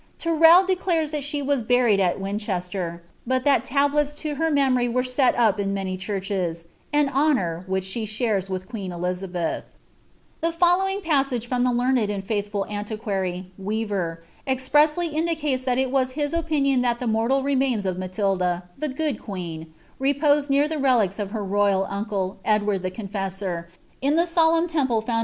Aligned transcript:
I 0.25 0.63
declares 0.65 1.11
that 1.11 1.23
she 1.23 1.43
was 1.43 1.61
buried 1.61 1.99
at 1.99 2.19
Winchester, 2.19 3.03
but 3.27 3.43
that 3.43 3.63
tablets 3.63 4.15
to 4.15 4.35
ory 4.41 4.87
were 4.87 5.03
set 5.03 5.35
up 5.35 5.59
in 5.59 5.75
many 5.75 5.95
churches^— 5.95 6.65
an 6.91 7.07
honour, 7.09 7.63
which 7.67 7.83
she 7.83 8.05
ith 8.05 8.67
queen 8.67 8.91
Elizabeth. 8.91 9.65
ollowing 10.41 11.03
passage 11.03 11.45
from 11.47 11.63
the 11.63 11.71
learned 11.71 12.09
and 12.09 12.25
fiiithful 12.25 12.67
antiquary, 12.67 13.51
^pressly 13.61 15.13
indicates 15.13 15.65
that 15.65 15.77
it 15.77 15.91
was 15.91 16.13
his 16.13 16.33
opinion 16.33 16.81
that 16.81 16.99
the 16.99 17.05
mortal 17.05 17.45
of 17.45 17.97
Matilda, 17.99 18.63
^ 18.77 18.79
the 18.81 18.89
Good 18.89 19.19
Qjueen,^ 19.19 19.67
repose 19.99 20.49
near 20.49 20.67
the 20.67 20.79
relics 20.79 21.19
of 21.19 21.29
her 21.29 21.45
:Ie, 21.45 22.33
Edward 22.43 22.81
the 22.81 22.89
Confessor, 22.89 23.69
in 24.01 24.15
the 24.15 24.25
solemn 24.25 24.67
temple 24.67 25.01
founded 25.01 25.05
by 25.05 25.11
*e 25.11 25.17
of 25.17 25.17
Worcester. 25.17 25.19